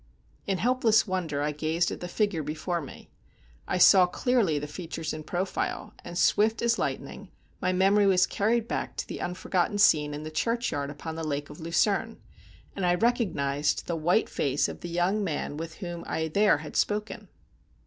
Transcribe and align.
In 0.47 0.57
helpless 0.57 1.05
wonder 1.05 1.43
I 1.43 1.51
gazed 1.51 1.91
at 1.91 1.99
the 1.99 2.07
figure 2.07 2.41
before 2.41 2.81
me. 2.81 3.11
I 3.67 3.77
saw 3.77 4.07
clearly 4.07 4.57
the 4.57 4.65
features 4.65 5.13
in 5.13 5.21
profile, 5.23 5.93
and, 6.03 6.17
swift 6.17 6.63
as 6.63 6.79
lightning, 6.79 7.29
my 7.61 7.71
memory 7.71 8.07
was 8.07 8.25
carried 8.25 8.67
back 8.67 8.97
to 8.97 9.07
the 9.07 9.21
unforgotten 9.21 9.77
scene 9.77 10.15
in 10.15 10.23
the 10.23 10.31
churchyard 10.31 10.89
upon 10.89 11.17
the 11.17 11.23
Lake 11.23 11.51
of 11.51 11.59
Lucerne, 11.59 12.19
and 12.75 12.83
I 12.83 12.95
recognized 12.95 13.85
the 13.85 13.95
white 13.95 14.27
face 14.27 14.67
of 14.67 14.79
the 14.79 14.89
young 14.89 15.23
man 15.23 15.55
with 15.55 15.75
whom 15.75 16.03
I 16.07 16.29
there 16.29 16.57
had 16.57 16.75
spoken. 16.75 17.27